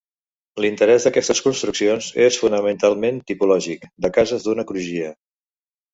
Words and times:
L'interès 0.63 1.05
d'aquestes 1.07 1.41
construccions 1.47 2.09
és 2.27 2.39
fonamentalment 2.45 3.19
tipològic, 3.33 3.87
de 4.07 4.15
cases 4.19 4.47
d'una 4.49 4.67
crugia. 4.73 5.13